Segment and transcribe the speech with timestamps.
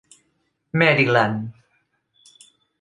[0.73, 1.53] Maryland.